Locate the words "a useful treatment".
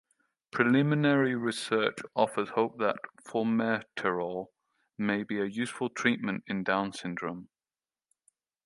5.39-6.43